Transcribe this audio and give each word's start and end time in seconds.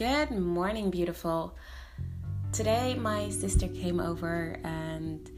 Good 0.00 0.30
morning, 0.30 0.88
beautiful. 0.90 1.58
Today, 2.52 2.94
my 2.94 3.28
sister 3.28 3.68
came 3.68 4.00
over, 4.00 4.56
and 4.64 5.30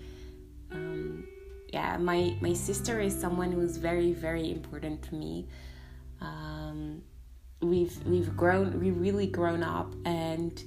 um, 0.70 1.26
yeah, 1.72 1.96
my 1.96 2.36
my 2.40 2.52
sister 2.52 3.00
is 3.00 3.12
someone 3.12 3.50
who's 3.50 3.76
very, 3.76 4.12
very 4.12 4.52
important 4.52 5.02
to 5.02 5.16
me. 5.16 5.48
Um, 6.20 7.02
we've 7.60 8.00
we've 8.06 8.36
grown, 8.36 8.78
we 8.78 8.92
really 8.92 9.26
grown 9.26 9.64
up, 9.64 9.92
and 10.04 10.62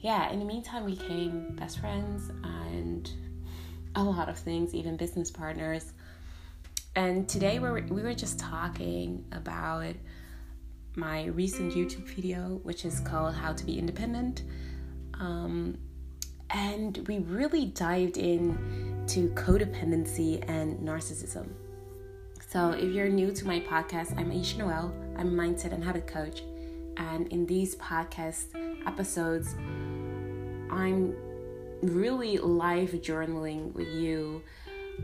yeah, 0.00 0.30
in 0.30 0.38
the 0.38 0.44
meantime, 0.44 0.84
we 0.84 0.96
became 0.96 1.56
best 1.56 1.80
friends 1.80 2.30
and 2.44 3.10
a 3.94 4.04
lot 4.04 4.28
of 4.28 4.36
things, 4.36 4.74
even 4.74 4.98
business 4.98 5.30
partners. 5.30 5.94
And 6.94 7.26
today, 7.26 7.58
we 7.58 7.80
we 7.84 8.02
were 8.02 8.12
just 8.12 8.38
talking 8.38 9.24
about 9.32 9.94
my 10.96 11.26
recent 11.26 11.74
YouTube 11.74 12.04
video, 12.04 12.60
which 12.62 12.84
is 12.86 13.00
called 13.00 13.34
How 13.34 13.52
to 13.52 13.64
Be 13.64 13.78
Independent. 13.78 14.42
Um, 15.14 15.78
and 16.50 17.06
we 17.06 17.18
really 17.18 17.66
dived 17.66 18.16
in 18.16 19.04
to 19.08 19.28
codependency 19.30 20.42
and 20.48 20.78
narcissism. 20.78 21.48
So, 22.48 22.70
if 22.70 22.92
you're 22.92 23.08
new 23.08 23.30
to 23.32 23.46
my 23.46 23.60
podcast, 23.60 24.18
I'm 24.18 24.30
Ayesha 24.30 24.58
Noëlle. 24.58 25.18
I'm 25.18 25.38
a 25.38 25.42
mindset 25.42 25.72
and 25.72 25.84
habit 25.84 26.06
coach. 26.06 26.42
And 26.96 27.28
in 27.28 27.44
these 27.44 27.76
podcast 27.76 28.54
episodes, 28.86 29.54
I'm 30.70 31.14
really 31.82 32.38
live 32.38 32.90
journaling 32.92 33.72
with 33.74 33.88
you 33.88 34.42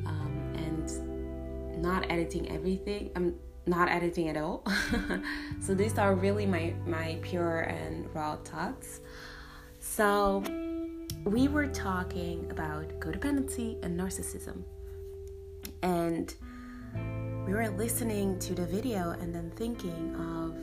um, 0.06 0.54
and 0.56 1.82
not 1.82 2.10
editing 2.10 2.50
everything. 2.50 3.10
I'm 3.14 3.34
not 3.66 3.88
editing 3.88 4.28
at 4.28 4.36
all. 4.36 4.64
so 5.60 5.74
these 5.74 5.98
are 5.98 6.14
really 6.14 6.46
my 6.46 6.74
my 6.86 7.18
pure 7.22 7.60
and 7.60 8.12
raw 8.14 8.36
thoughts. 8.36 9.00
So 9.80 10.42
we 11.24 11.48
were 11.48 11.68
talking 11.68 12.50
about 12.50 12.88
codependency 13.00 13.82
and 13.84 13.98
narcissism. 13.98 14.62
And 15.82 16.34
we 17.46 17.54
were 17.54 17.68
listening 17.70 18.38
to 18.40 18.54
the 18.54 18.66
video 18.66 19.10
and 19.20 19.34
then 19.34 19.50
thinking 19.56 20.14
of 20.16 20.56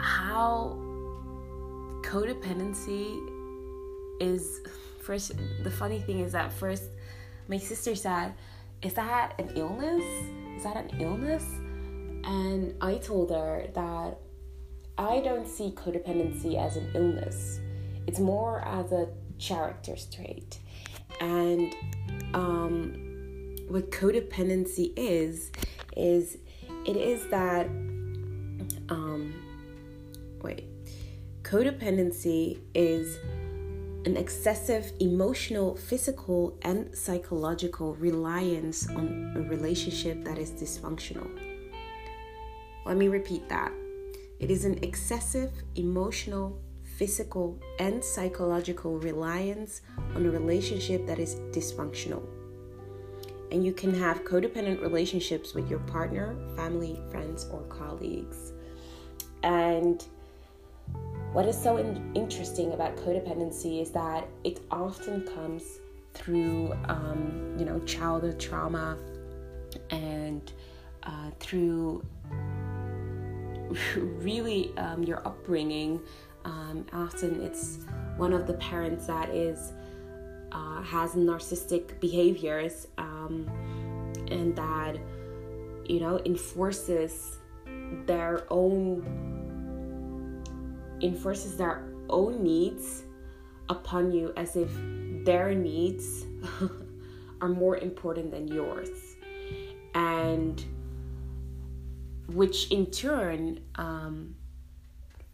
how 0.00 0.78
codependency 2.02 3.18
is 4.20 4.60
first 5.00 5.32
the 5.62 5.70
funny 5.70 6.00
thing 6.00 6.20
is 6.20 6.32
that 6.32 6.52
first 6.52 6.84
my 7.48 7.58
sister 7.58 7.94
said 7.94 8.32
is 8.82 8.94
that 8.94 9.34
an 9.38 9.50
illness 9.56 10.04
that 10.64 10.76
an 10.76 11.00
illness? 11.00 11.44
And 12.24 12.74
I 12.80 12.96
told 12.96 13.30
her 13.30 13.68
that 13.74 14.18
I 14.98 15.20
don't 15.20 15.46
see 15.46 15.70
codependency 15.70 16.56
as 16.56 16.76
an 16.76 16.90
illness, 16.94 17.60
it's 18.06 18.18
more 18.18 18.60
as 18.66 18.92
a 18.92 19.08
character 19.38 19.94
trait. 20.12 20.58
And 21.20 21.74
um, 22.34 23.56
what 23.68 23.90
codependency 23.90 24.92
is, 24.96 25.50
is 25.96 26.38
it 26.86 26.96
is 26.96 27.26
that, 27.28 27.66
um, 28.88 29.34
wait, 30.42 30.64
codependency 31.42 32.58
is 32.74 33.18
an 34.04 34.16
excessive 34.16 34.92
emotional, 35.00 35.76
physical, 35.76 36.58
and 36.62 36.94
psychological 36.94 37.94
reliance 37.94 38.88
on 38.90 39.32
a 39.36 39.40
relationship 39.40 40.24
that 40.24 40.38
is 40.38 40.50
dysfunctional. 40.50 41.28
Let 42.84 42.98
me 42.98 43.08
repeat 43.08 43.48
that. 43.48 43.72
It 44.40 44.50
is 44.50 44.66
an 44.66 44.78
excessive 44.82 45.50
emotional, 45.76 46.60
physical, 46.82 47.58
and 47.78 48.04
psychological 48.04 48.98
reliance 48.98 49.80
on 50.14 50.26
a 50.26 50.30
relationship 50.30 51.06
that 51.06 51.18
is 51.18 51.36
dysfunctional. 51.52 52.22
And 53.52 53.64
you 53.64 53.72
can 53.72 53.94
have 53.94 54.24
codependent 54.24 54.82
relationships 54.82 55.54
with 55.54 55.70
your 55.70 55.78
partner, 55.80 56.36
family, 56.56 57.00
friends, 57.10 57.46
or 57.50 57.62
colleagues. 57.62 58.52
And 59.42 60.04
what 61.34 61.46
is 61.46 61.60
so 61.60 61.78
in- 61.78 62.12
interesting 62.14 62.72
about 62.74 62.96
codependency 62.96 63.82
is 63.82 63.90
that 63.90 64.28
it 64.44 64.60
often 64.70 65.22
comes 65.22 65.64
through, 66.14 66.72
um, 66.84 67.56
you 67.58 67.64
know, 67.64 67.80
childhood 67.80 68.38
trauma 68.38 68.96
and 69.90 70.52
uh, 71.02 71.30
through 71.40 72.06
really 73.96 74.72
um, 74.78 75.02
your 75.02 75.26
upbringing. 75.26 76.00
Um, 76.44 76.86
often 76.92 77.42
it's 77.42 77.80
one 78.16 78.32
of 78.32 78.46
the 78.46 78.54
parents 78.54 79.08
that 79.08 79.28
is 79.30 79.72
uh, 80.52 80.82
has 80.82 81.14
narcissistic 81.16 81.98
behaviors 81.98 82.86
um, 82.96 83.50
and 84.30 84.54
that 84.54 84.98
you 85.84 85.98
know 85.98 86.20
enforces 86.24 87.38
their 88.06 88.46
own 88.50 89.53
enforces 91.00 91.56
their 91.56 91.84
own 92.08 92.42
needs 92.42 93.02
upon 93.68 94.12
you 94.12 94.32
as 94.36 94.56
if 94.56 94.70
their 95.24 95.54
needs 95.54 96.26
are 97.40 97.48
more 97.48 97.78
important 97.78 98.30
than 98.30 98.48
yours. 98.48 98.88
And 99.94 100.62
which 102.28 102.70
in 102.70 102.86
turn 102.86 103.60
um, 103.76 104.34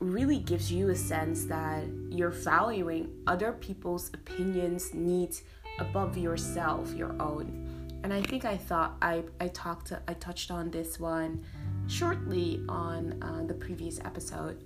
really 0.01 0.39
gives 0.39 0.73
you 0.73 0.89
a 0.89 0.95
sense 0.95 1.45
that 1.45 1.85
you're 2.11 2.31
valuing 2.31 3.11
other 3.27 3.53
people's 3.53 4.09
opinions, 4.15 4.93
needs 4.95 5.43
above 5.79 6.17
yourself, 6.17 6.93
your 6.95 7.21
own. 7.21 7.67
And 8.03 8.13
I 8.13 8.23
think 8.23 8.45
I 8.45 8.57
thought 8.57 8.97
I, 9.03 9.25
I 9.41 9.49
talked 9.49 9.93
I 10.09 10.15
touched 10.15 10.51
on 10.51 10.71
this 10.71 10.99
one 10.99 11.45
shortly 11.87 12.65
on 12.69 13.23
uh, 13.23 13.45
the 13.47 13.55
previous 13.55 14.01
episode 14.01 14.65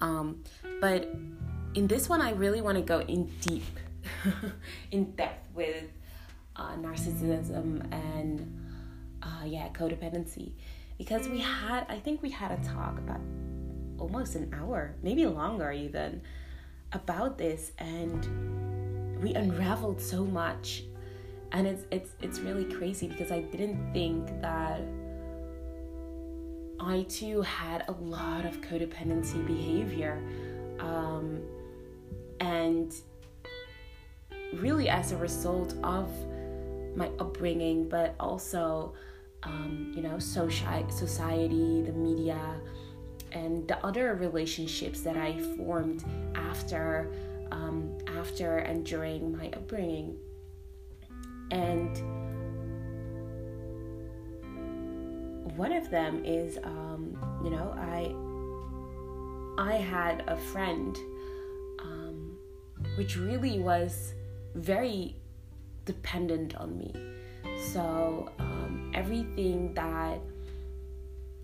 um, 0.00 0.42
but 0.80 1.08
in 1.74 1.86
this 1.86 2.08
one, 2.08 2.20
I 2.20 2.32
really 2.32 2.60
want 2.60 2.76
to 2.76 2.82
go 2.82 3.00
in 3.00 3.26
deep, 3.40 3.64
in 4.90 5.12
depth 5.12 5.48
with 5.54 5.84
uh, 6.56 6.74
narcissism 6.76 7.90
and 7.92 8.60
uh, 9.22 9.44
yeah, 9.44 9.68
codependency. 9.68 10.52
Because 10.98 11.28
we 11.28 11.38
had, 11.38 11.86
I 11.88 11.98
think 11.98 12.22
we 12.22 12.30
had 12.30 12.52
a 12.52 12.62
talk 12.62 12.98
about 12.98 13.20
almost 13.98 14.34
an 14.34 14.52
hour, 14.54 14.94
maybe 15.02 15.24
longer 15.26 15.72
even, 15.72 16.20
about 16.92 17.38
this, 17.38 17.72
and 17.78 19.22
we 19.22 19.34
unraveled 19.34 20.00
so 20.00 20.24
much. 20.24 20.84
And 21.52 21.66
it's 21.66 21.84
it's 21.90 22.10
it's 22.20 22.38
really 22.38 22.64
crazy 22.64 23.08
because 23.08 23.32
I 23.32 23.40
didn't 23.40 23.92
think 23.92 24.28
that 24.40 24.82
I 26.80 27.02
too 27.02 27.42
had 27.42 27.84
a 27.88 27.92
lot 27.92 28.46
of 28.46 28.60
codependency 28.62 29.46
behavior. 29.46 30.22
Um, 30.78 31.42
and 32.40 32.94
really, 34.54 34.88
as 34.88 35.12
a 35.12 35.16
result 35.18 35.74
of 35.84 36.10
my 36.96 37.10
upbringing, 37.18 37.88
but 37.88 38.14
also, 38.18 38.94
um, 39.42 39.92
you 39.94 40.02
know, 40.02 40.18
society, 40.18 41.82
the 41.82 41.92
media, 41.92 42.56
and 43.32 43.68
the 43.68 43.84
other 43.84 44.14
relationships 44.14 45.02
that 45.02 45.16
I 45.16 45.38
formed 45.56 46.02
after, 46.34 47.12
um, 47.52 47.96
after 48.06 48.58
and 48.58 48.84
during 48.84 49.36
my 49.36 49.48
upbringing. 49.48 50.16
And 51.50 52.19
one 55.56 55.72
of 55.72 55.90
them 55.90 56.24
is, 56.24 56.58
um, 56.62 57.16
you 57.44 57.50
know, 57.50 57.74
I 57.76 58.14
I 59.58 59.76
had 59.76 60.24
a 60.26 60.36
friend, 60.36 60.96
um, 61.80 62.38
which 62.96 63.16
really 63.16 63.58
was 63.58 64.14
very 64.54 65.16
dependent 65.84 66.56
on 66.56 66.78
me. 66.78 66.94
So 67.72 68.30
um, 68.38 68.90
everything 68.94 69.74
that 69.74 70.18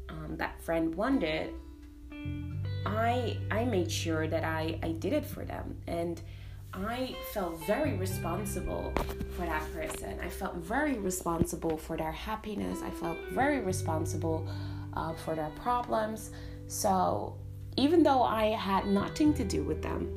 um, 0.08 0.37
that 0.37 0.60
friend 0.62 0.94
wanted, 0.94 1.52
I 2.87 3.38
I 3.50 3.64
made 3.64 3.90
sure 3.90 4.26
that 4.28 4.44
I 4.44 4.78
I 4.82 4.93
did 4.93 5.12
it 5.12 5.26
for 5.26 5.44
them 5.44 5.76
and 5.87 6.20
I 6.84 7.14
felt 7.32 7.58
very 7.67 7.94
responsible 7.94 8.93
for 9.37 9.46
that 9.46 9.62
person. 9.73 10.19
I 10.20 10.28
felt 10.28 10.56
very 10.56 10.99
responsible 10.99 11.78
for 11.78 11.96
their 11.96 12.12
happiness. 12.12 12.81
I 12.82 12.90
felt 12.90 13.17
very 13.31 13.61
responsible 13.61 14.46
uh, 14.93 15.14
for 15.14 15.34
their 15.34 15.50
problems. 15.56 16.32
So 16.69 17.37
even 17.76 18.02
though 18.02 18.23
I 18.23 18.46
had 18.46 18.87
nothing 18.87 19.32
to 19.34 19.44
do 19.44 19.62
with 19.62 19.82
them, 19.82 20.11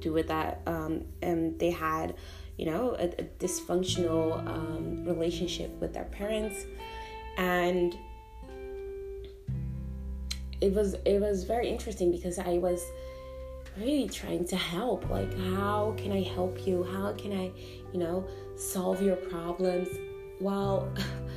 do 0.00 0.12
with 0.12 0.28
that, 0.28 0.60
um, 0.66 1.04
and 1.22 1.58
they 1.58 1.70
had, 1.70 2.14
you 2.58 2.66
know, 2.66 2.94
a, 2.98 3.04
a 3.04 3.24
dysfunctional 3.38 4.46
um, 4.46 5.04
relationship 5.06 5.70
with 5.80 5.94
their 5.94 6.04
parents, 6.04 6.66
and 7.38 7.96
it 10.60 10.74
was 10.74 10.94
it 11.06 11.20
was 11.20 11.44
very 11.44 11.68
interesting 11.70 12.10
because 12.10 12.38
I 12.38 12.58
was 12.58 12.82
really 13.78 14.08
trying 14.08 14.44
to 14.46 14.56
help. 14.56 15.08
Like, 15.10 15.32
how 15.38 15.94
can 15.96 16.12
I 16.12 16.22
help 16.22 16.66
you? 16.66 16.84
How 16.84 17.12
can 17.12 17.32
I, 17.32 17.52
you 17.92 17.98
know, 17.98 18.26
solve 18.56 19.02
your 19.02 19.16
problems? 19.16 19.88
Well, 20.40 20.92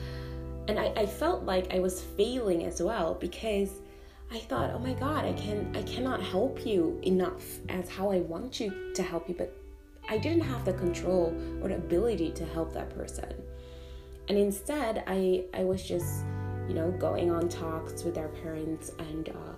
and 0.68 0.80
I, 0.80 0.94
I 0.95 1.06
felt 1.06 1.44
like 1.44 1.74
I 1.74 1.80
was 1.80 2.01
failing 2.01 2.63
as 2.63 2.81
well 2.81 3.15
because 3.15 3.81
I 4.31 4.39
thought, 4.39 4.71
oh 4.74 4.80
my 4.80 4.94
god, 4.94 5.25
I 5.25 5.33
can 5.33 5.75
I 5.75 5.83
cannot 5.83 6.21
help 6.21 6.65
you 6.65 7.00
enough 7.03 7.44
as 7.69 7.89
how 7.89 8.12
I 8.12 8.21
want 8.21 8.59
you 8.59 8.91
to 8.95 9.03
help 9.03 9.29
you, 9.29 9.36
but 9.36 9.56
I 10.09 10.18
didn't 10.18 10.41
have 10.41 10.65
the 10.65 10.74
control 10.74 11.36
or 11.62 11.69
the 11.69 11.75
ability 11.75 12.31
to 12.31 12.45
help 12.45 12.74
that 12.74 12.89
person. 12.95 13.31
And 14.27 14.38
instead, 14.38 15.03
I 15.06 15.45
I 15.53 15.63
was 15.63 15.88
just, 15.88 16.24
you 16.68 16.74
know, 16.74 16.91
going 16.91 17.29
on 17.29 17.47
talks 17.47 18.03
with 18.03 18.15
their 18.15 18.29
parents 18.29 18.91
and 18.97 19.29
uh, 19.29 19.56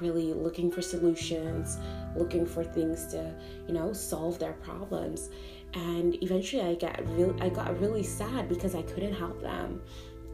really 0.00 0.32
looking 0.32 0.70
for 0.70 0.82
solutions, 0.82 1.78
looking 2.16 2.46
for 2.46 2.64
things 2.64 3.06
to, 3.06 3.34
you 3.66 3.74
know, 3.74 3.92
solve 3.92 4.38
their 4.38 4.54
problems. 4.54 5.30
And 5.74 6.22
eventually 6.22 6.62
I 6.62 6.74
got 6.74 7.00
real 7.16 7.34
I 7.40 7.48
got 7.48 7.78
really 7.80 8.02
sad 8.02 8.48
because 8.48 8.74
I 8.74 8.82
couldn't 8.82 9.14
help 9.14 9.40
them. 9.40 9.82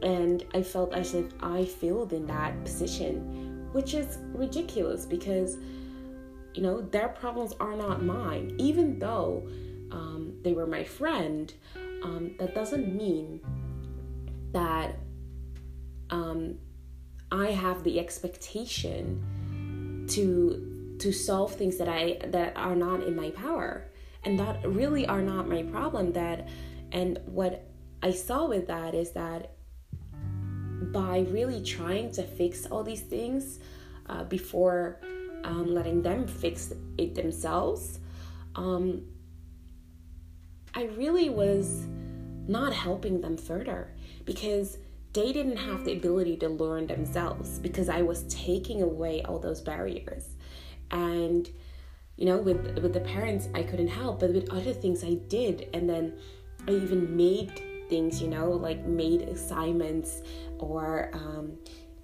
And 0.03 0.45
I 0.55 0.63
felt 0.63 0.95
as 0.95 1.15
if 1.15 1.27
I 1.41 1.65
failed 1.65 2.13
in 2.13 2.27
that 2.27 2.65
position, 2.65 3.69
which 3.73 3.95
is 3.95 4.19
ridiculous 4.33 5.05
because 5.05 5.59
you 6.55 6.65
know, 6.65 6.81
their 6.81 7.09
problems 7.09 7.53
are 7.61 7.77
not 7.77 8.03
mine. 8.03 8.55
Even 8.59 8.99
though 8.99 9.47
um, 9.93 10.35
they 10.43 10.53
were 10.53 10.67
my 10.67 10.83
friend, 10.83 11.55
um, 12.03 12.35
that 12.39 12.53
doesn't 12.53 12.93
mean 12.95 13.41
that 14.53 14.97
um, 16.11 16.59
I 17.31 17.53
have 17.53 17.85
the 17.85 18.01
expectation 18.01 19.23
to 20.09 20.97
to 20.99 21.13
solve 21.13 21.55
things 21.55 21.79
that 21.79 21.89
I 21.89 22.19
that 22.27 22.57
are 22.57 22.75
not 22.75 23.03
in 23.05 23.15
my 23.17 23.31
power. 23.31 23.89
And 24.25 24.39
that 24.39 24.67
really 24.67 25.07
are 25.07 25.23
not 25.23 25.49
my 25.49 25.63
problem 25.63 26.13
that 26.13 26.49
and 26.91 27.19
what 27.27 27.65
I 28.03 28.11
saw 28.11 28.47
with 28.47 28.67
that 28.67 28.95
is 28.95 29.13
that 29.13 29.53
by 30.93 31.27
really 31.31 31.63
trying 31.63 32.11
to 32.13 32.23
fix 32.23 32.67
all 32.67 32.83
these 32.83 33.03
things 33.03 33.61
uh, 34.07 34.25
before 34.25 35.01
um, 35.45 35.75
letting 35.75 36.03
them 36.03 36.27
fix 36.27 36.73
it 36.97 37.15
themselves 37.15 38.01
um, 38.55 39.03
I 40.75 40.85
really 40.97 41.31
was 41.31 41.87
not 42.47 42.73
helping 42.73 43.21
them 43.21 43.37
further 43.37 43.95
because 44.25 44.79
they 45.13 45.33
didn't 45.33 45.57
have 45.57 45.85
the 45.85 45.93
ability 45.93 46.37
to 46.39 46.49
learn 46.49 46.87
themselves 46.87 47.59
because 47.59 47.89
I 47.89 48.03
was 48.03 48.25
taking 48.25 48.83
away 48.83 49.23
all 49.23 49.39
those 49.39 49.61
barriers. 49.61 50.37
And 50.91 51.49
you 52.17 52.27
know, 52.27 52.39
with 52.39 52.79
with 52.83 52.93
the 52.93 53.01
parents 53.01 53.49
I 53.55 53.63
couldn't 53.63 53.89
help, 53.89 54.21
but 54.21 54.33
with 54.33 54.51
other 54.51 54.73
things 54.73 55.05
I 55.05 55.15
did 55.29 55.69
and 55.73 55.89
then 55.89 56.19
I 56.67 56.73
even 56.73 57.17
made 57.17 57.63
things, 57.89 58.21
you 58.21 58.29
know, 58.29 58.51
like 58.51 58.85
made 58.85 59.23
assignments 59.23 60.23
or 60.59 61.11
um, 61.15 61.57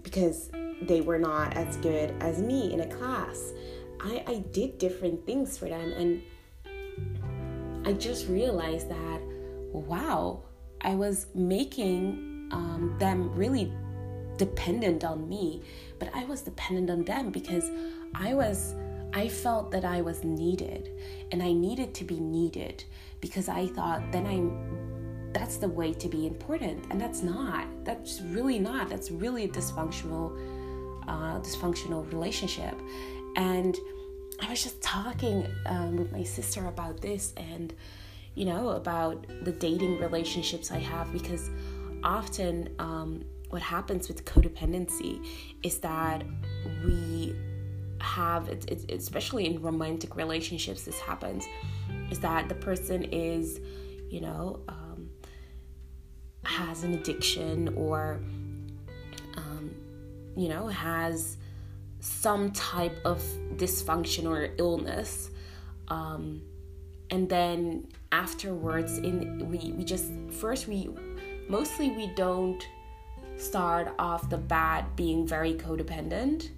because 0.02 0.50
they 0.82 1.00
were 1.00 1.18
not 1.18 1.56
as 1.56 1.76
good 1.78 2.14
as 2.20 2.40
me 2.40 2.72
in 2.72 2.80
a 2.80 2.86
class. 2.86 3.52
I, 4.00 4.22
I 4.26 4.44
did 4.52 4.78
different 4.78 5.26
things 5.26 5.58
for 5.58 5.68
them 5.68 5.92
and 5.92 6.22
I 7.86 7.92
just 7.92 8.28
realized 8.28 8.88
that 8.88 9.20
wow, 9.72 10.44
I 10.80 10.94
was 10.94 11.26
making 11.34 12.33
um, 12.50 12.96
them 12.98 13.32
really 13.34 13.72
dependent 14.36 15.04
on 15.04 15.28
me, 15.28 15.62
but 15.98 16.08
I 16.14 16.24
was 16.24 16.42
dependent 16.42 16.90
on 16.90 17.04
them 17.04 17.30
because 17.30 17.70
I 18.14 18.34
was 18.34 18.74
I 19.12 19.28
felt 19.28 19.70
that 19.70 19.84
I 19.84 20.00
was 20.00 20.24
needed 20.24 20.90
and 21.30 21.40
I 21.40 21.52
needed 21.52 21.94
to 21.94 22.04
be 22.04 22.18
needed 22.18 22.82
because 23.20 23.48
I 23.48 23.68
thought 23.68 24.10
then 24.10 24.26
I'm 24.26 25.32
that's 25.32 25.56
the 25.56 25.68
way 25.68 25.92
to 25.92 26.08
be 26.08 26.26
important 26.26 26.84
and 26.90 27.00
that's 27.00 27.22
not 27.22 27.66
that's 27.84 28.20
really 28.20 28.58
not 28.58 28.88
that's 28.88 29.10
really 29.10 29.44
a 29.44 29.48
dysfunctional 29.48 30.36
uh, 31.06 31.38
dysfunctional 31.40 32.10
relationship. 32.12 32.74
And 33.36 33.76
I 34.40 34.50
was 34.50 34.62
just 34.62 34.82
talking 34.82 35.46
um, 35.66 35.96
with 35.96 36.12
my 36.12 36.22
sister 36.22 36.66
about 36.66 37.00
this 37.00 37.32
and 37.36 37.72
you 38.34 38.44
know 38.44 38.70
about 38.70 39.26
the 39.44 39.52
dating 39.52 40.00
relationships 40.00 40.72
I 40.72 40.78
have 40.78 41.12
because 41.12 41.50
often 42.04 42.68
um, 42.78 43.24
what 43.50 43.62
happens 43.62 44.08
with 44.08 44.24
codependency 44.24 45.24
is 45.62 45.78
that 45.78 46.22
we 46.84 47.34
have 48.00 48.48
especially 48.90 49.46
in 49.46 49.62
romantic 49.62 50.14
relationships 50.14 50.82
this 50.84 51.00
happens 51.00 51.46
is 52.10 52.18
that 52.18 52.48
the 52.48 52.54
person 52.54 53.02
is 53.04 53.60
you 54.10 54.20
know 54.20 54.60
um, 54.68 55.08
has 56.44 56.84
an 56.84 56.94
addiction 56.94 57.68
or 57.76 58.20
um, 59.36 59.74
you 60.36 60.48
know 60.48 60.68
has 60.68 61.38
some 62.00 62.50
type 62.52 62.98
of 63.06 63.22
dysfunction 63.56 64.28
or 64.28 64.50
illness 64.58 65.30
um, 65.88 66.42
and 67.10 67.28
then 67.28 67.86
afterwards 68.12 68.98
in 68.98 69.48
we, 69.48 69.72
we 69.72 69.84
just 69.84 70.10
first 70.30 70.68
we 70.68 70.90
mostly 71.48 71.90
we 71.90 72.08
don't 72.14 72.66
start 73.36 73.94
off 73.98 74.30
the 74.30 74.38
bat 74.38 74.96
being 74.96 75.26
very 75.26 75.54
codependent, 75.54 76.50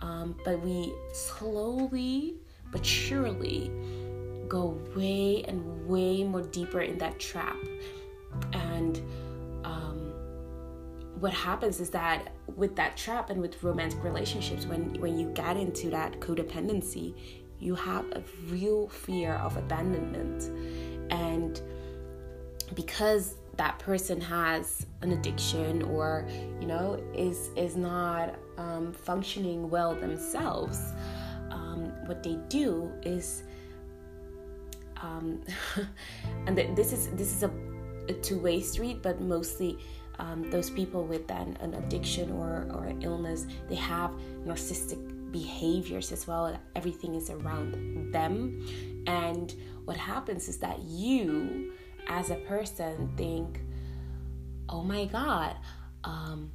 um, 0.00 0.36
but 0.44 0.60
we 0.60 0.92
slowly 1.12 2.36
but 2.70 2.86
surely 2.86 3.70
go 4.48 4.78
way 4.96 5.44
and 5.44 5.86
way 5.86 6.24
more 6.24 6.42
deeper 6.42 6.80
in 6.80 6.98
that 6.98 7.18
trap. 7.18 7.56
And 8.52 9.00
um, 9.64 10.12
what 11.18 11.32
happens 11.32 11.80
is 11.80 11.90
that 11.90 12.32
with 12.56 12.76
that 12.76 12.96
trap 12.96 13.30
and 13.30 13.40
with 13.40 13.62
romantic 13.62 14.02
relationships, 14.04 14.66
when 14.66 14.94
when 15.00 15.18
you 15.18 15.30
get 15.30 15.56
into 15.56 15.90
that 15.90 16.20
codependency, 16.20 17.14
you 17.58 17.74
have 17.74 18.04
a 18.12 18.22
real 18.48 18.88
fear 18.88 19.34
of 19.34 19.56
abandonment, 19.56 20.50
and 21.10 21.60
because 22.74 23.34
that 23.60 23.78
person 23.78 24.18
has 24.18 24.86
an 25.02 25.12
addiction 25.12 25.82
or 25.82 26.26
you 26.62 26.66
know 26.66 26.98
is 27.14 27.50
is 27.56 27.76
not 27.76 28.34
um, 28.56 28.90
functioning 28.90 29.68
well 29.68 29.94
themselves 29.94 30.94
um, 31.50 31.92
what 32.06 32.22
they 32.22 32.38
do 32.48 32.90
is 33.02 33.42
um, 35.02 35.42
and 36.46 36.56
this 36.74 36.90
is 36.94 37.08
this 37.08 37.36
is 37.36 37.42
a, 37.42 37.50
a 38.08 38.14
two-way 38.22 38.62
street 38.62 39.02
but 39.02 39.20
mostly 39.20 39.78
um, 40.18 40.50
those 40.50 40.70
people 40.70 41.04
with 41.04 41.30
an, 41.30 41.58
an 41.60 41.74
addiction 41.74 42.32
or, 42.32 42.66
or 42.72 42.86
an 42.86 43.02
illness 43.02 43.46
they 43.68 43.74
have 43.74 44.10
narcissistic 44.46 45.20
behaviors 45.32 46.10
as 46.10 46.26
well. 46.26 46.58
Everything 46.74 47.14
is 47.14 47.30
around 47.30 48.12
them. 48.12 48.66
And 49.06 49.54
what 49.84 49.96
happens 49.96 50.48
is 50.48 50.58
that 50.58 50.80
you 50.82 51.72
as 52.10 52.30
a 52.30 52.34
person 52.34 53.12
think, 53.16 53.60
oh 54.68 54.82
my 54.82 55.06
God, 55.06 55.56
um, 56.04 56.50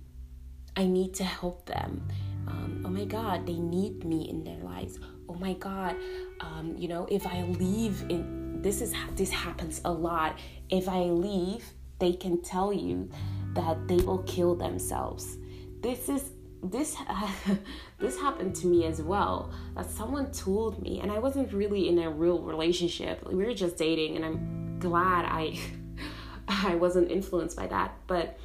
I 0.75 0.85
need 0.85 1.13
to 1.15 1.23
help 1.23 1.65
them. 1.65 2.07
Um, 2.47 2.83
oh 2.85 2.89
my 2.89 3.05
God, 3.05 3.47
they 3.47 3.55
need 3.55 4.03
me 4.03 4.29
in 4.29 4.43
their 4.43 4.59
lives. 4.59 4.99
Oh 5.27 5.33
my 5.35 5.53
God, 5.53 5.95
um, 6.41 6.75
you 6.77 6.87
know, 6.87 7.07
if 7.09 7.25
I 7.25 7.43
leave, 7.43 8.03
in 8.09 8.61
this 8.61 8.81
is 8.81 8.93
this 9.15 9.31
happens 9.31 9.81
a 9.85 9.91
lot. 9.91 10.37
If 10.69 10.87
I 10.87 11.03
leave, 11.03 11.65
they 11.99 12.13
can 12.13 12.41
tell 12.41 12.71
you 12.73 13.09
that 13.53 13.87
they 13.87 13.97
will 13.97 14.23
kill 14.23 14.55
themselves. 14.55 15.37
This 15.81 16.09
is 16.09 16.31
this 16.61 16.95
uh, 17.07 17.31
this 17.99 18.19
happened 18.19 18.55
to 18.57 18.67
me 18.67 18.85
as 18.85 19.01
well. 19.01 19.51
That 19.75 19.89
someone 19.89 20.31
told 20.31 20.81
me, 20.81 20.99
and 20.99 21.11
I 21.11 21.19
wasn't 21.19 21.53
really 21.53 21.87
in 21.87 21.97
a 21.99 22.09
real 22.09 22.41
relationship. 22.41 23.25
We 23.25 23.45
were 23.45 23.53
just 23.53 23.77
dating, 23.77 24.17
and 24.17 24.25
I'm 24.25 24.64
glad 24.89 25.25
I 25.25 25.59
I 26.47 26.75
wasn't 26.75 27.11
influenced 27.11 27.57
by 27.57 27.67
that, 27.67 27.95
but 28.07 28.37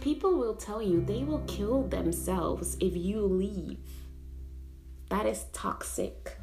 people 0.00 0.36
will 0.36 0.54
tell 0.54 0.82
you 0.82 1.00
they 1.00 1.24
will 1.24 1.42
kill 1.46 1.82
themselves 1.88 2.76
if 2.80 2.96
you 2.96 3.22
leave. 3.22 3.78
That 5.08 5.24
is 5.26 5.46
toxic. 5.52 6.36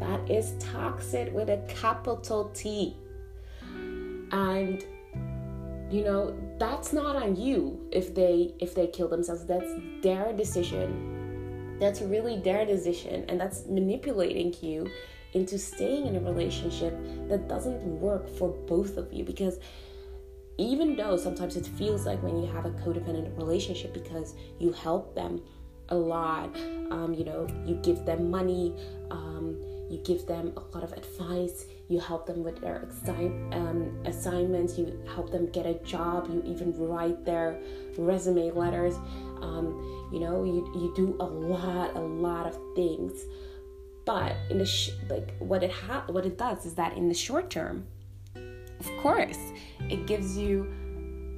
That 0.00 0.28
is 0.28 0.54
toxic 0.58 1.32
with 1.32 1.48
a 1.50 1.58
capital 1.68 2.50
T. 2.54 2.96
And 4.32 4.84
you 5.90 6.04
know, 6.04 6.36
that's 6.58 6.92
not 6.92 7.16
on 7.16 7.36
you 7.36 7.88
if 7.92 8.14
they 8.14 8.54
if 8.58 8.74
they 8.74 8.88
kill 8.88 9.08
themselves. 9.08 9.44
That's 9.44 9.72
their 10.02 10.32
decision. 10.32 11.78
That's 11.78 12.00
really 12.02 12.40
their 12.40 12.66
decision 12.66 13.24
and 13.28 13.40
that's 13.40 13.66
manipulating 13.66 14.54
you 14.60 14.90
into 15.32 15.58
staying 15.58 16.06
in 16.06 16.16
a 16.16 16.20
relationship 16.20 16.96
that 17.28 17.48
doesn't 17.48 17.82
work 18.00 18.28
for 18.36 18.48
both 18.48 18.96
of 18.96 19.12
you 19.12 19.24
because 19.24 19.58
even 20.58 20.96
though 20.96 21.16
sometimes 21.16 21.56
it 21.56 21.66
feels 21.66 22.04
like 22.04 22.22
when 22.22 22.36
you 22.36 22.46
have 22.50 22.66
a 22.66 22.70
codependent 22.70 23.36
relationship 23.36 23.94
because 23.94 24.34
you 24.58 24.72
help 24.72 25.14
them 25.14 25.40
a 25.90 25.94
lot. 25.94 26.54
Um, 26.90 27.14
you 27.16 27.24
know, 27.24 27.46
you 27.66 27.76
give 27.76 28.04
them 28.04 28.30
money, 28.30 28.74
um, 29.10 29.56
you 29.90 30.00
give 30.04 30.26
them 30.26 30.52
a 30.56 30.76
lot 30.76 30.84
of 30.84 30.92
advice, 30.92 31.66
you 31.88 31.98
help 32.00 32.26
them 32.26 32.42
with 32.42 32.60
their 32.60 32.88
assign, 32.88 33.52
um, 33.52 33.98
assignments, 34.04 34.78
you 34.78 35.00
help 35.14 35.30
them 35.30 35.50
get 35.50 35.66
a 35.66 35.74
job, 35.82 36.28
you 36.32 36.42
even 36.46 36.76
write 36.78 37.24
their 37.24 37.60
resume 37.98 38.50
letters. 38.52 38.94
Um, 39.40 40.08
you 40.12 40.20
know, 40.20 40.44
you, 40.44 40.70
you 40.74 40.92
do 40.94 41.16
a 41.20 41.24
lot, 41.24 41.96
a 41.96 42.00
lot 42.00 42.46
of 42.46 42.58
things. 42.74 43.24
But 44.10 44.34
in 44.50 44.58
the 44.58 44.66
sh- 44.66 44.90
like 45.08 45.36
what 45.38 45.62
it 45.62 45.70
ha- 45.70 46.02
what 46.08 46.26
it 46.26 46.36
does 46.36 46.66
is 46.66 46.74
that 46.74 46.96
in 46.96 47.08
the 47.08 47.14
short 47.14 47.48
term, 47.48 47.86
of 48.34 48.88
course, 49.00 49.38
it 49.88 50.08
gives 50.08 50.36
you 50.36 50.66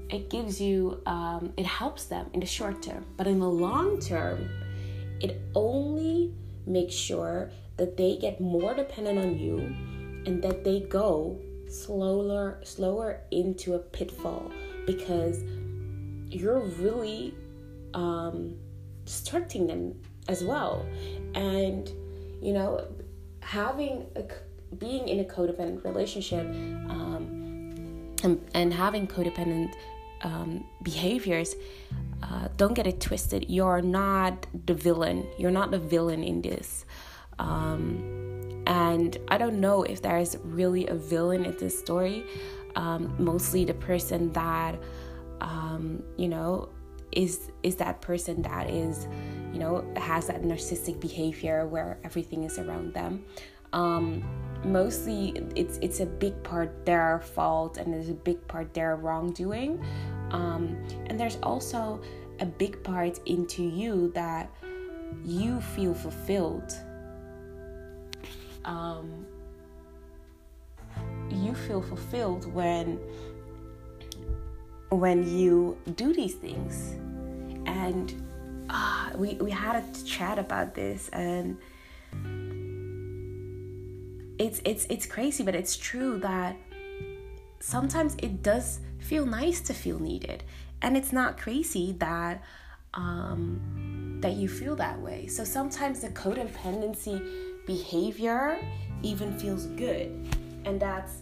it 0.08 0.30
gives 0.30 0.58
you 0.58 1.02
um, 1.04 1.52
it 1.58 1.66
helps 1.66 2.06
them 2.06 2.30
in 2.32 2.40
the 2.40 2.46
short 2.46 2.80
term. 2.82 3.04
But 3.18 3.26
in 3.26 3.40
the 3.40 3.48
long 3.66 4.00
term 4.00 4.48
it 5.20 5.42
only 5.54 6.32
makes 6.66 6.94
sure 6.94 7.50
that 7.76 7.98
they 7.98 8.16
get 8.16 8.40
more 8.40 8.72
dependent 8.72 9.18
on 9.18 9.38
you 9.38 9.58
and 10.24 10.42
that 10.42 10.64
they 10.64 10.80
go 10.80 11.38
slower 11.68 12.58
slower 12.64 13.20
into 13.32 13.74
a 13.74 13.78
pitfall 13.78 14.50
because 14.86 15.44
you're 16.30 16.64
really 16.80 17.34
um, 17.92 18.56
distracting 19.04 19.66
them 19.66 19.94
as 20.26 20.42
well. 20.42 20.86
And 21.34 21.92
you 22.42 22.52
know 22.52 22.86
having 23.40 24.06
a 24.16 24.24
being 24.78 25.08
in 25.08 25.20
a 25.20 25.24
codependent 25.24 25.84
relationship 25.84 26.46
um, 26.88 28.14
and, 28.22 28.40
and 28.54 28.72
having 28.72 29.06
codependent 29.06 29.74
um, 30.22 30.64
behaviors, 30.82 31.54
uh, 32.22 32.48
don't 32.56 32.74
get 32.74 32.86
it 32.86 33.00
twisted. 33.00 33.46
You're 33.48 33.82
not 33.82 34.46
the 34.66 34.74
villain. 34.74 35.26
You're 35.38 35.50
not 35.50 35.70
the 35.70 35.78
villain 35.78 36.22
in 36.22 36.42
this. 36.42 36.84
Um, 37.38 38.62
and 38.66 39.16
I 39.28 39.38
don't 39.38 39.60
know 39.60 39.82
if 39.82 40.02
there's 40.02 40.36
really 40.44 40.86
a 40.86 40.94
villain 40.94 41.44
in 41.44 41.56
this 41.56 41.78
story. 41.78 42.24
Um, 42.76 43.14
mostly 43.18 43.64
the 43.64 43.74
person 43.74 44.32
that, 44.32 44.78
um, 45.40 46.02
you 46.16 46.28
know, 46.28 46.68
is 47.10 47.50
is 47.62 47.76
that 47.76 48.00
person 48.00 48.42
that 48.42 48.70
is, 48.70 49.06
you 49.52 49.58
know, 49.58 49.84
has 49.96 50.26
that 50.26 50.42
narcissistic 50.42 51.00
behavior 51.00 51.66
where 51.66 51.98
everything 52.04 52.44
is 52.44 52.58
around 52.58 52.94
them. 52.94 53.24
Um, 53.72 54.22
mostly 54.64 55.32
it's 55.56 55.78
it's 55.82 56.00
a 56.00 56.06
big 56.06 56.40
part 56.42 56.86
their 56.86 57.20
fault 57.20 57.78
and 57.78 57.92
there's 57.92 58.10
a 58.10 58.14
big 58.14 58.46
part 58.46 58.72
their 58.74 58.96
wrongdoing 58.96 59.82
um, 60.30 60.76
and 61.06 61.18
there's 61.18 61.38
also 61.42 62.00
a 62.40 62.46
big 62.46 62.82
part 62.82 63.18
into 63.26 63.62
you 63.62 64.10
that 64.14 64.50
you 65.24 65.60
feel 65.60 65.94
fulfilled. 65.94 66.72
Um, 68.64 69.26
you 71.30 71.54
feel 71.54 71.82
fulfilled 71.82 72.52
when 72.52 72.98
when 74.90 75.26
you 75.36 75.78
do 75.96 76.12
these 76.12 76.34
things 76.34 76.96
and 77.66 78.22
uh, 78.68 79.10
we, 79.16 79.34
we 79.34 79.50
had 79.50 79.76
a 79.76 80.04
chat 80.04 80.38
about 80.38 80.74
this 80.74 81.08
and 81.10 81.56
it's 84.38 84.60
it's 84.64 84.86
it's 84.90 85.06
crazy 85.06 85.44
but 85.44 85.54
it's 85.54 85.76
true 85.76 86.18
that 86.18 86.56
sometimes 87.62 88.16
it 88.18 88.42
does 88.42 88.80
feel 88.98 89.24
nice 89.24 89.60
to 89.60 89.74
feel 89.74 89.98
needed. 89.98 90.42
And 90.82 90.96
it's 90.96 91.12
not 91.12 91.38
crazy 91.38 91.94
that 91.98 92.42
um, 92.94 94.18
that 94.20 94.34
you 94.34 94.48
feel 94.48 94.76
that 94.76 95.00
way. 95.00 95.26
So 95.26 95.44
sometimes 95.44 96.00
the 96.00 96.08
codependency 96.08 97.66
behavior 97.66 98.58
even 99.02 99.38
feels 99.38 99.66
good. 99.66 100.28
And 100.64 100.80
that's 100.80 101.18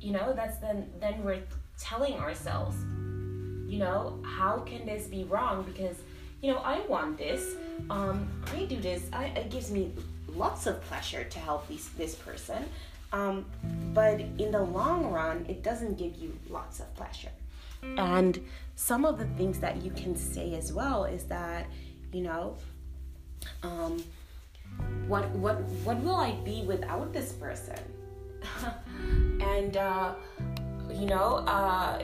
you 0.00 0.12
know, 0.12 0.34
that's 0.34 0.58
then 0.58 0.90
then 1.00 1.24
we're 1.24 1.42
telling 1.78 2.14
ourselves, 2.14 2.76
you 3.66 3.78
know, 3.78 4.22
how 4.24 4.58
can 4.58 4.84
this 4.84 5.06
be 5.06 5.24
wrong? 5.24 5.64
Because, 5.64 5.96
you 6.44 6.52
know, 6.52 6.58
I 6.58 6.80
want 6.80 7.16
this. 7.16 7.56
Um, 7.88 8.28
I 8.54 8.66
do 8.66 8.76
this. 8.76 9.02
I, 9.14 9.24
it 9.40 9.50
gives 9.50 9.70
me 9.70 9.92
lots 10.28 10.66
of 10.66 10.78
pleasure 10.82 11.24
to 11.24 11.38
help 11.38 11.66
this 11.68 11.88
this 12.00 12.14
person. 12.14 12.66
Um, 13.14 13.46
but 13.94 14.20
in 14.20 14.50
the 14.50 14.60
long 14.60 15.10
run, 15.10 15.46
it 15.48 15.62
doesn't 15.62 15.96
give 15.96 16.16
you 16.16 16.36
lots 16.50 16.80
of 16.80 16.94
pleasure. 16.96 17.30
And 17.96 18.40
some 18.76 19.04
of 19.04 19.18
the 19.18 19.26
things 19.38 19.58
that 19.60 19.82
you 19.82 19.90
can 19.90 20.16
say 20.16 20.54
as 20.54 20.72
well 20.72 21.04
is 21.04 21.24
that, 21.24 21.66
you 22.12 22.22
know, 22.22 22.56
um, 23.62 24.02
what 25.08 25.30
what 25.44 25.56
what 25.86 25.96
will 26.02 26.16
I 26.16 26.32
be 26.50 26.62
without 26.66 27.14
this 27.14 27.32
person? 27.32 27.80
and 29.54 29.78
uh, 29.78 30.12
you 30.92 31.06
know, 31.06 31.36
uh, 31.46 32.02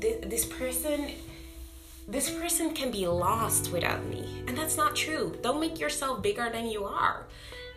this, 0.00 0.16
this 0.26 0.44
person 0.44 1.10
this 2.08 2.30
person 2.30 2.72
can 2.72 2.90
be 2.90 3.06
lost 3.06 3.72
without 3.72 4.04
me 4.06 4.44
and 4.46 4.56
that's 4.56 4.76
not 4.76 4.94
true 4.94 5.36
don't 5.42 5.60
make 5.60 5.80
yourself 5.80 6.22
bigger 6.22 6.48
than 6.50 6.66
you 6.66 6.84
are 6.84 7.26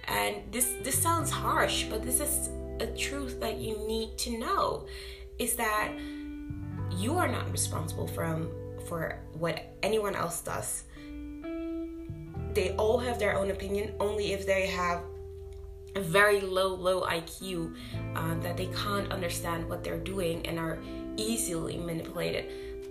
and 0.07 0.37
this 0.51 0.73
this 0.83 1.01
sounds 1.01 1.29
harsh 1.31 1.85
but 1.85 2.03
this 2.03 2.19
is 2.19 2.49
a 2.79 2.87
truth 2.95 3.39
that 3.39 3.57
you 3.57 3.77
need 3.87 4.17
to 4.17 4.37
know 4.37 4.85
is 5.37 5.55
that 5.55 5.91
you 6.91 7.17
are 7.17 7.27
not 7.27 7.49
responsible 7.51 8.07
from 8.07 8.49
for 8.89 9.19
what 9.33 9.73
anyone 9.83 10.15
else 10.15 10.41
does. 10.41 10.83
They 12.53 12.75
all 12.77 12.97
have 12.97 13.19
their 13.19 13.37
own 13.37 13.51
opinion 13.51 13.93
only 13.99 14.33
if 14.33 14.45
they 14.45 14.67
have 14.67 15.03
a 15.95 16.01
very 16.01 16.41
low, 16.41 16.73
low 16.73 17.01
IQ 17.01 17.75
uh, 18.15 18.35
that 18.41 18.57
they 18.57 18.67
can't 18.67 19.11
understand 19.11 19.69
what 19.69 19.83
they're 19.83 19.99
doing 19.99 20.45
and 20.45 20.57
are 20.59 20.79
easily 21.15 21.77
manipulated. 21.77 22.45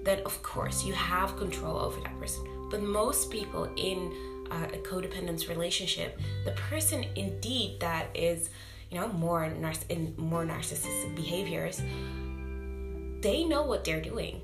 Then, 0.08 0.20
of 0.24 0.42
course, 0.42 0.84
you 0.84 0.94
have 0.94 1.36
control 1.36 1.76
over 1.76 2.00
that 2.00 2.18
person. 2.18 2.42
But 2.70 2.82
most 2.82 3.30
people 3.30 3.68
in 3.76 4.10
uh, 4.50 4.68
a 4.72 4.78
codependence 4.78 5.50
relationship, 5.50 6.18
the 6.46 6.52
person 6.52 7.04
indeed 7.14 7.78
that 7.80 8.06
is 8.14 8.48
you 8.90 8.98
know 8.98 9.08
more 9.08 9.50
nar- 9.50 9.74
in 9.90 10.14
more 10.16 10.46
narcissistic 10.46 11.14
behaviors 11.14 11.82
they 13.20 13.44
know 13.44 13.62
what 13.62 13.84
they're 13.84 14.00
doing 14.00 14.40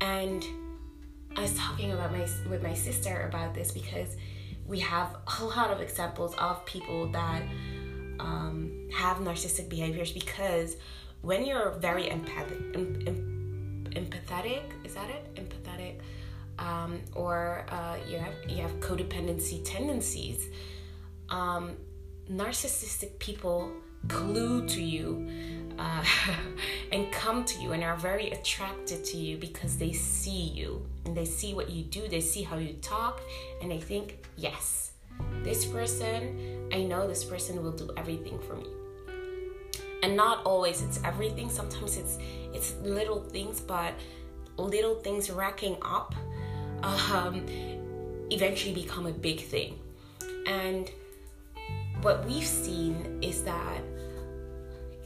and 0.00 0.44
i 1.36 1.40
was 1.40 1.56
talking 1.56 1.92
about 1.92 2.12
my 2.12 2.26
with 2.50 2.62
my 2.62 2.74
sister 2.74 3.26
about 3.28 3.54
this 3.54 3.70
because 3.70 4.16
we 4.66 4.78
have 4.80 5.16
a 5.40 5.44
lot 5.44 5.70
of 5.70 5.80
examples 5.80 6.34
of 6.36 6.64
people 6.66 7.06
that 7.08 7.42
um, 8.20 8.88
have 8.92 9.18
narcissistic 9.18 9.68
behaviors 9.68 10.12
because 10.12 10.76
when 11.20 11.44
you're 11.46 11.70
very 11.80 12.08
empathic, 12.10 12.58
em, 12.74 13.02
em, 13.06 13.33
empathetic, 13.94 14.62
is 14.84 14.94
that 14.94 15.08
it? 15.10 15.34
Empathetic, 15.34 16.00
um, 16.58 17.00
or 17.14 17.66
uh, 17.68 17.96
you 18.08 18.18
have 18.18 18.34
you 18.48 18.62
have 18.62 18.72
codependency 18.80 19.62
tendencies. 19.64 20.48
Um, 21.30 21.76
narcissistic 22.30 23.18
people 23.18 23.70
glue 24.06 24.66
to 24.66 24.82
you 24.82 25.28
uh, 25.78 26.04
and 26.92 27.10
come 27.12 27.44
to 27.44 27.60
you 27.60 27.72
and 27.72 27.82
are 27.82 27.96
very 27.96 28.30
attracted 28.30 29.04
to 29.04 29.16
you 29.16 29.36
because 29.36 29.76
they 29.76 29.92
see 29.92 30.48
you 30.48 30.84
and 31.04 31.16
they 31.16 31.24
see 31.24 31.54
what 31.54 31.70
you 31.70 31.84
do, 31.84 32.08
they 32.08 32.20
see 32.20 32.42
how 32.42 32.56
you 32.56 32.74
talk, 32.74 33.20
and 33.60 33.70
they 33.70 33.80
think, 33.80 34.24
yes, 34.36 34.92
this 35.42 35.64
person, 35.64 36.68
I 36.72 36.82
know 36.82 37.06
this 37.06 37.24
person 37.24 37.62
will 37.62 37.72
do 37.72 37.90
everything 37.96 38.38
for 38.40 38.56
me. 38.56 38.66
And 40.04 40.16
not 40.16 40.44
always 40.44 40.82
it's 40.82 41.00
everything. 41.02 41.48
Sometimes 41.48 41.96
it's 41.96 42.18
it's 42.52 42.74
little 42.82 43.20
things, 43.22 43.58
but 43.58 43.94
little 44.58 44.96
things 44.96 45.30
racking 45.30 45.78
up 45.80 46.14
um, 46.82 47.46
eventually 48.30 48.74
become 48.74 49.06
a 49.06 49.12
big 49.12 49.40
thing. 49.40 49.78
And 50.46 50.90
what 52.02 52.22
we've 52.26 52.44
seen 52.44 53.18
is 53.22 53.44
that 53.44 53.80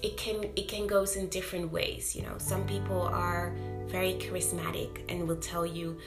it 0.02 0.16
can 0.16 0.50
it 0.56 0.66
can 0.66 0.88
go 0.88 1.04
in 1.16 1.28
different 1.28 1.72
ways 1.72 2.14
you 2.14 2.22
know 2.22 2.34
some 2.38 2.64
people 2.66 3.02
are 3.02 3.52
very 3.86 4.14
charismatic 4.14 5.00
and 5.08 5.26
will 5.26 5.36
tell 5.36 5.66
you 5.66 5.98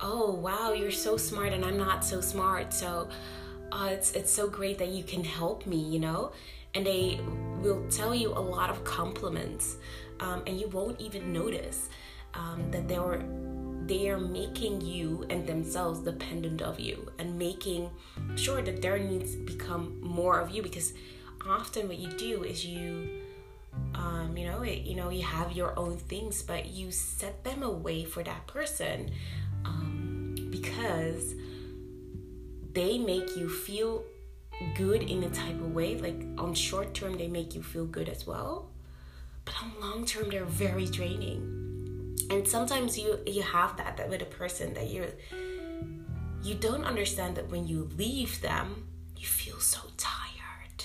oh 0.00 0.32
wow 0.32 0.72
you're 0.72 0.90
so 0.90 1.18
smart 1.18 1.52
and 1.52 1.62
i'm 1.62 1.76
not 1.76 2.02
so 2.02 2.18
smart 2.20 2.72
so 2.72 3.08
uh, 3.72 3.88
it's 3.90 4.12
it's 4.12 4.30
so 4.30 4.48
great 4.48 4.78
that 4.78 4.88
you 4.88 5.04
can 5.04 5.22
help 5.22 5.66
me 5.66 5.76
you 5.76 5.98
know 5.98 6.32
and 6.76 6.84
they 6.84 7.18
will 7.62 7.82
tell 7.88 8.14
you 8.14 8.32
a 8.32 8.38
lot 8.38 8.68
of 8.68 8.84
compliments 8.84 9.78
um, 10.20 10.42
and 10.46 10.60
you 10.60 10.68
won't 10.68 11.00
even 11.00 11.32
notice 11.32 11.88
um, 12.34 12.70
that 12.70 12.86
they 12.86 12.98
were 12.98 13.22
they 13.86 14.10
are 14.10 14.18
making 14.18 14.80
you 14.80 15.24
and 15.30 15.46
themselves 15.46 16.00
dependent 16.00 16.60
of 16.60 16.78
you 16.80 17.10
and 17.18 17.38
making 17.38 17.88
sure 18.34 18.60
that 18.60 18.82
their 18.82 18.98
needs 18.98 19.36
become 19.36 19.98
more 20.02 20.40
of 20.40 20.50
you 20.50 20.60
because 20.60 20.92
often 21.48 21.86
what 21.86 21.96
you 21.96 22.10
do 22.10 22.42
is 22.42 22.66
you 22.66 23.22
um, 23.94 24.36
you 24.36 24.46
know 24.46 24.62
it, 24.62 24.82
you 24.82 24.96
know 24.96 25.08
you 25.08 25.22
have 25.22 25.52
your 25.52 25.78
own 25.78 25.96
things 25.96 26.42
but 26.42 26.66
you 26.66 26.90
set 26.90 27.42
them 27.44 27.62
away 27.62 28.04
for 28.04 28.22
that 28.22 28.46
person 28.48 29.10
um, 29.64 30.34
because 30.50 31.34
they 32.72 32.98
make 32.98 33.36
you 33.36 33.48
feel 33.48 34.04
good 34.74 35.02
in 35.02 35.22
a 35.24 35.30
type 35.30 35.60
of 35.60 35.74
way. 35.74 35.98
Like 35.98 36.26
on 36.38 36.54
short 36.54 36.94
term, 36.94 37.16
they 37.16 37.28
make 37.28 37.54
you 37.54 37.62
feel 37.62 37.86
good 37.86 38.08
as 38.08 38.26
well, 38.26 38.70
but 39.44 39.54
on 39.62 39.72
long 39.80 40.04
term, 40.04 40.30
they're 40.30 40.44
very 40.44 40.86
draining. 40.86 42.16
And 42.30 42.46
sometimes 42.46 42.98
you 42.98 43.18
you 43.26 43.42
have 43.42 43.76
that, 43.76 43.96
that 43.96 44.08
with 44.08 44.22
a 44.22 44.26
person 44.26 44.74
that 44.74 44.88
you 44.88 45.06
you 46.42 46.54
don't 46.54 46.84
understand 46.84 47.36
that 47.36 47.50
when 47.50 47.66
you 47.66 47.88
leave 47.96 48.40
them, 48.40 48.88
you 49.16 49.26
feel 49.26 49.58
so 49.60 49.80
tired 49.96 50.84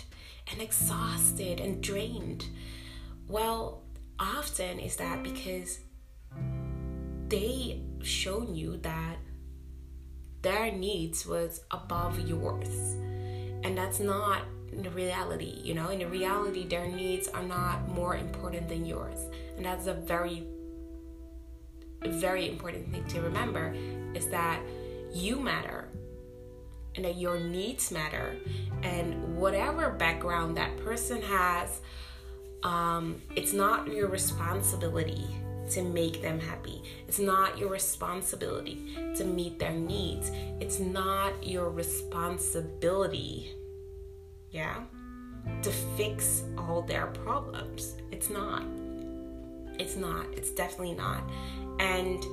and 0.51 0.61
exhausted 0.61 1.59
and 1.59 1.81
drained. 1.81 2.45
Well, 3.27 3.83
often 4.19 4.79
is 4.79 4.97
that 4.97 5.23
because 5.23 5.79
they 7.27 7.81
shown 8.01 8.55
you 8.55 8.77
that 8.77 9.17
their 10.41 10.71
needs 10.71 11.25
was 11.25 11.61
above 11.71 12.19
yours 12.27 12.97
and 13.63 13.77
that's 13.77 13.99
not 13.99 14.43
the 14.71 14.89
reality 14.91 15.59
you 15.63 15.73
know? 15.73 15.89
In 15.89 15.99
the 15.99 16.07
reality 16.07 16.67
their 16.67 16.87
needs 16.87 17.27
are 17.27 17.43
not 17.43 17.89
more 17.89 18.15
important 18.15 18.69
than 18.69 18.85
yours. 18.85 19.17
And 19.57 19.65
that's 19.65 19.87
a 19.87 19.93
very 19.93 20.43
very 22.03 22.49
important 22.49 22.91
thing 22.91 23.05
to 23.05 23.21
remember 23.21 23.75
is 24.15 24.27
that 24.27 24.59
you 25.13 25.35
matter 25.39 25.87
and 26.95 27.05
that 27.05 27.17
your 27.17 27.39
needs 27.39 27.91
matter. 27.91 28.35
And 28.81 29.37
whatever 29.37 29.91
background 29.91 30.57
that 30.57 30.77
person 30.77 31.21
has 31.21 31.81
um, 32.63 33.21
it's 33.35 33.53
not 33.53 33.87
your 33.87 34.07
responsibility 34.07 35.25
to 35.71 35.81
make 35.81 36.21
them 36.21 36.39
happy. 36.39 36.83
It's 37.07 37.19
not 37.19 37.57
your 37.57 37.69
responsibility 37.69 38.95
to 39.15 39.23
meet 39.23 39.59
their 39.59 39.71
needs. 39.71 40.31
It's 40.59 40.79
not 40.79 41.45
your 41.45 41.69
responsibility, 41.69 43.51
yeah, 44.51 44.83
to 45.63 45.71
fix 45.71 46.43
all 46.57 46.81
their 46.81 47.07
problems. 47.07 47.95
It's 48.11 48.29
not. 48.29 48.63
It's 49.79 49.95
not. 49.95 50.25
It's 50.33 50.51
definitely 50.51 50.95
not. 50.95 51.23
And 51.79 52.23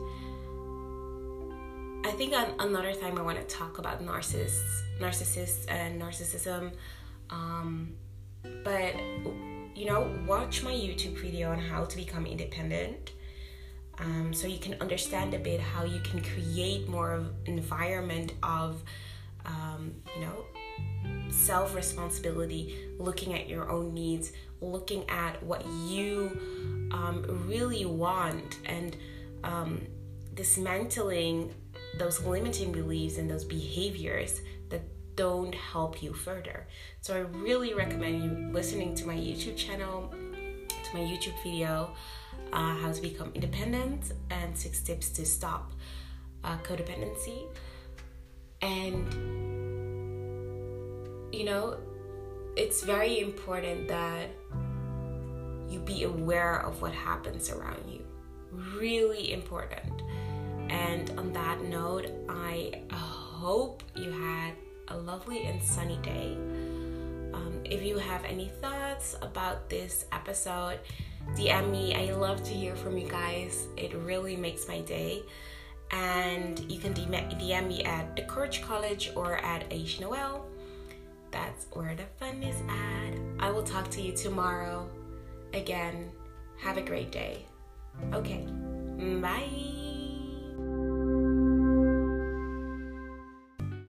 I 2.04 2.12
think 2.12 2.34
another 2.58 2.92
time 2.94 3.18
I 3.18 3.22
want 3.22 3.38
to 3.38 3.44
talk 3.54 3.78
about 3.78 4.04
narcissists, 4.04 4.82
narcissists 5.00 5.70
and 5.70 6.00
narcissism. 6.00 6.72
Um, 7.30 7.94
but 8.64 8.94
you 9.74 9.84
know, 9.86 10.12
watch 10.26 10.62
my 10.62 10.72
YouTube 10.72 11.16
video 11.18 11.52
on 11.52 11.58
how 11.58 11.84
to 11.84 11.96
become 11.96 12.26
independent 12.26 13.12
um, 14.00 14.32
so 14.32 14.46
you 14.46 14.58
can 14.58 14.74
understand 14.80 15.34
a 15.34 15.38
bit 15.38 15.60
how 15.60 15.84
you 15.84 16.00
can 16.00 16.22
create 16.22 16.88
more 16.88 17.12
of 17.12 17.32
environment 17.46 18.32
of 18.42 18.82
um, 19.46 19.94
you 20.14 20.20
know 20.20 21.30
self 21.30 21.74
responsibility 21.74 22.88
looking 22.98 23.34
at 23.34 23.48
your 23.48 23.70
own 23.70 23.94
needs 23.94 24.32
looking 24.60 25.08
at 25.08 25.42
what 25.42 25.64
you 25.86 26.88
um, 26.92 27.24
really 27.46 27.84
want. 27.84 28.58
And 28.66 28.96
um, 29.44 29.86
dismantling 30.34 31.54
those 31.98 32.22
limiting 32.24 32.72
beliefs 32.72 33.18
and 33.18 33.30
those 33.30 33.44
behaviors 33.44 34.40
that 34.68 34.82
don't 35.16 35.54
help 35.54 36.02
you 36.02 36.12
further. 36.12 36.66
So 37.00 37.16
i 37.16 37.20
really 37.20 37.74
recommend 37.74 38.22
you 38.22 38.52
listening 38.52 38.94
to 38.96 39.06
my 39.06 39.14
youtube 39.14 39.56
channel 39.56 40.10
to 40.10 40.94
my 40.94 41.00
youtube 41.00 41.34
video 41.42 41.90
uh, 42.52 42.74
how 42.76 42.92
to 42.92 43.00
become 43.00 43.30
independent, 43.34 44.12
and 44.30 44.56
six 44.56 44.80
tips 44.80 45.10
to 45.10 45.24
stop 45.24 45.72
uh, 46.44 46.56
codependency. 46.58 47.46
And, 48.62 49.12
you 51.32 51.44
know, 51.44 51.78
it's 52.56 52.82
very 52.82 53.20
important 53.20 53.88
that 53.88 54.30
you 55.68 55.78
be 55.80 56.04
aware 56.04 56.60
of 56.60 56.80
what 56.82 56.92
happens 56.92 57.50
around 57.50 57.88
you. 57.88 58.04
Really 58.50 59.32
important. 59.32 60.02
And 60.70 61.10
on 61.18 61.32
that 61.32 61.62
note, 61.62 62.10
I 62.28 62.82
hope 62.90 63.82
you 63.94 64.10
had 64.10 64.54
a 64.88 64.96
lovely 64.96 65.44
and 65.44 65.62
sunny 65.62 65.98
day. 66.02 66.36
Um, 67.32 67.60
if 67.64 67.82
you 67.82 67.98
have 67.98 68.24
any 68.24 68.48
thoughts 68.60 69.16
about 69.22 69.68
this 69.68 70.06
episode, 70.10 70.80
DM 71.34 71.70
me. 71.70 71.94
I 71.94 72.12
love 72.14 72.42
to 72.44 72.50
hear 72.50 72.74
from 72.76 72.96
you 72.98 73.08
guys. 73.08 73.68
It 73.76 73.94
really 73.94 74.36
makes 74.36 74.68
my 74.68 74.80
day. 74.80 75.22
And 75.90 76.60
you 76.70 76.78
can 76.78 76.92
DM 76.94 77.68
me 77.68 77.82
at 77.84 78.14
the 78.16 78.22
Courage 78.22 78.62
College 78.62 79.12
or 79.14 79.36
at 79.36 79.72
Ayesha 79.72 80.02
Noëlle. 80.02 80.42
That's 81.30 81.66
where 81.72 81.94
the 81.94 82.04
fun 82.18 82.42
is 82.42 82.60
at. 82.68 83.18
I 83.38 83.50
will 83.50 83.62
talk 83.62 83.90
to 83.92 84.02
you 84.02 84.12
tomorrow. 84.12 84.88
Again, 85.54 86.10
have 86.58 86.76
a 86.76 86.82
great 86.82 87.10
day. 87.10 87.46
Okay, 88.12 88.46
bye. 89.20 89.77